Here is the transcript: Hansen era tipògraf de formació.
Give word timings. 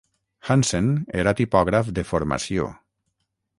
Hansen 0.47 0.87
era 1.23 1.35
tipògraf 1.41 1.93
de 1.99 2.07
formació. 2.15 2.69